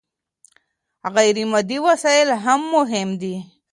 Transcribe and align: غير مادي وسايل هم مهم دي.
غير 1.15 1.45
مادي 1.51 1.77
وسايل 1.85 2.29
هم 2.45 2.61
مهم 2.75 3.09
دي. 3.21 3.35